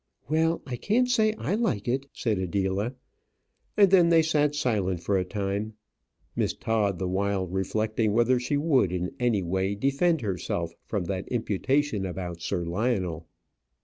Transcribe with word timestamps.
"Well, 0.27 0.63
I 0.65 0.77
can't 0.77 1.07
say 1.07 1.33
I 1.33 1.53
like 1.53 1.87
it," 1.87 2.07
said 2.11 2.39
Adela; 2.39 2.95
and 3.77 3.91
then 3.91 4.09
they 4.09 4.23
sat 4.23 4.55
silent 4.55 5.03
for 5.03 5.15
a 5.15 5.23
time, 5.23 5.75
Miss 6.35 6.55
Todd 6.55 6.97
the 6.97 7.07
while 7.07 7.45
reflecting 7.45 8.11
whether 8.11 8.39
she 8.39 8.57
would, 8.57 8.91
in 8.91 9.13
any 9.19 9.43
way, 9.43 9.75
defend 9.75 10.21
herself 10.21 10.73
from 10.87 11.03
that 11.03 11.27
imputation 11.27 12.03
about 12.07 12.41
Sir 12.41 12.65
Lionel. 12.65 13.27